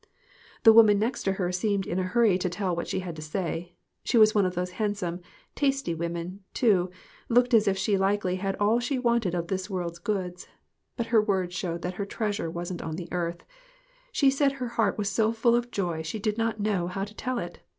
[0.63, 3.21] The woman next to her seemed in a hurry to tell what she had to
[3.21, 3.75] say.
[4.03, 5.19] She was one of those handsome,
[5.53, 6.89] tasty women, too
[7.29, 10.47] looked as if she likely had all she wanted of this world's goods.
[10.97, 13.45] But her words showed that her treasure wasn't on the earth.
[14.11, 17.13] She said her heart was so full of joy she did not know how to
[17.13, 17.59] tell it.